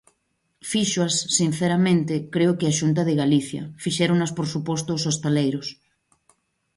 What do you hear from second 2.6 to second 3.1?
a Xunta